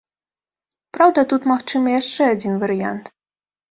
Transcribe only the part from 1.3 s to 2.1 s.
тут магчымы